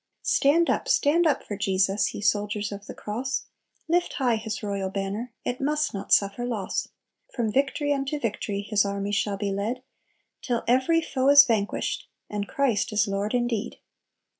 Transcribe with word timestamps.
"Stand 0.23 0.67
up, 0.67 0.87
stand 0.87 1.27
up 1.27 1.43
for 1.43 1.55
Jesus! 1.55 2.11
Ye 2.11 2.21
soldiers 2.21 2.71
of 2.71 2.87
the 2.87 2.95
cross; 2.95 3.43
Lift 3.87 4.13
high 4.13 4.37
His 4.37 4.63
royal 4.63 4.89
banner, 4.89 5.31
It 5.45 5.61
must 5.61 5.93
not 5.93 6.11
suffer 6.11 6.43
loss. 6.43 6.87
"From 7.35 7.51
victory 7.51 7.95
to 8.07 8.19
victory 8.19 8.63
His 8.63 8.83
army 8.83 9.11
shall 9.11 9.37
be 9.37 9.51
led, 9.51 9.83
Till 10.41 10.63
every 10.67 11.01
foe 11.03 11.29
is 11.29 11.45
vanquished, 11.45 12.09
And 12.31 12.47
Christ 12.47 12.91
is 12.91 13.07
Lord 13.07 13.35
indeed. 13.35 13.77